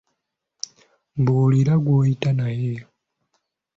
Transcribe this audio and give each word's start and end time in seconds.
Mbuulira 1.19 1.73
gw'oyita 1.85 2.31
naye. 2.39 2.73